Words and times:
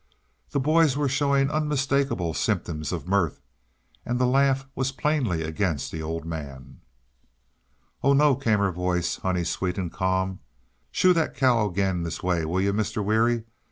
The 0.49 0.59
boys 0.59 0.97
were 0.97 1.07
showing 1.07 1.51
unmistakable 1.51 2.33
symptoms 2.33 2.91
of 2.91 3.07
mirth, 3.07 3.39
and 4.03 4.17
the 4.17 4.25
laugh 4.25 4.65
was 4.73 4.91
plainly 4.91 5.43
against 5.43 5.91
the 5.91 6.01
Old 6.01 6.25
Man. 6.25 6.81
"Oh, 8.01 8.13
no," 8.13 8.35
came 8.35 8.57
her 8.57 8.71
voice, 8.71 9.17
honey 9.17 9.43
sweet 9.43 9.77
and 9.77 9.91
calm. 9.93 10.39
"Shoo 10.89 11.13
that 11.13 11.35
cow 11.37 11.67
this 11.69 12.23
way 12.23 12.37
again, 12.37 12.49
will 12.49 12.61
you, 12.61 12.73
Mr..Weary? 12.73 13.43